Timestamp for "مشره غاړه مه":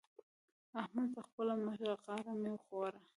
1.65-2.51